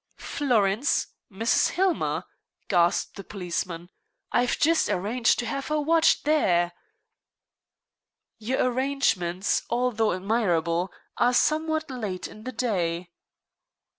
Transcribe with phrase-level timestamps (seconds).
[0.17, 1.05] "Florence!
[1.31, 1.69] Mrs.
[1.73, 2.23] Hillmer!"
[2.67, 3.91] gasped the policeman.
[4.31, 6.71] "I've just arranged to have her watched there."
[8.39, 13.11] "Your arrangements, though admirable, are somewhat late in the day."